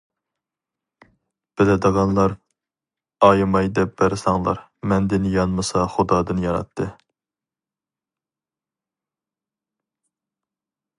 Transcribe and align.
بىلىدىغانلار 1.59 2.33
ئايىماي 3.27 3.69
دەپ 3.79 3.93
بەرسەڭلار 4.03 4.63
مەندىن 4.93 5.29
يانمىسا 5.35 5.85
خۇدادىن 5.97 6.43
ياناتتى. 6.47 6.91